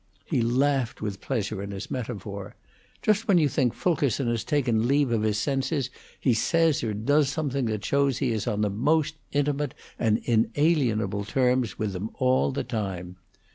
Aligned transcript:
He 0.25 0.41
laughed 0.41 0.99
with 1.03 1.21
pleasure 1.21 1.61
in 1.61 1.69
his 1.69 1.91
metaphor. 1.91 2.55
"Just 3.03 3.27
when 3.27 3.37
you 3.37 3.47
think 3.47 3.75
Fulkerson 3.75 4.27
has 4.29 4.43
taken 4.43 4.87
leave 4.87 5.11
of 5.11 5.21
his 5.21 5.37
senses 5.37 5.91
he 6.19 6.33
says 6.33 6.83
or 6.83 6.95
does 6.95 7.29
something 7.29 7.65
that 7.65 7.85
shows 7.85 8.17
he 8.17 8.31
is 8.31 8.47
on 8.47 8.61
the 8.61 8.71
most 8.71 9.17
intimate 9.31 9.75
and 9.99 10.17
inalienable 10.23 11.23
terms 11.25 11.77
with 11.77 11.93
them 11.93 12.09
all 12.15 12.51
the 12.51 12.63
time. 12.63 13.17